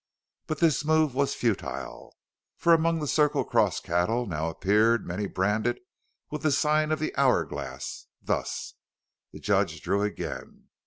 But 0.47 0.57
this 0.57 0.83
move 0.83 1.13
was 1.13 1.35
futile, 1.35 2.17
for 2.57 2.73
among 2.73 2.99
the 2.99 3.07
Circle 3.07 3.43
Cross 3.43 3.81
cattle 3.81 4.25
now 4.25 4.49
appeared 4.49 5.05
many 5.05 5.27
branded 5.27 5.79
with 6.31 6.41
the 6.41 6.51
sign 6.51 6.91
of 6.91 6.97
the 6.97 7.15
'Hour 7.15 7.45
Glass,' 7.45 8.07
thus:" 8.19 8.73
The 9.31 9.39
judge 9.39 9.79
drew 9.83 10.01
again. 10.01 10.69